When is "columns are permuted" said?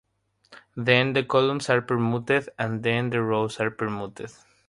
1.23-2.49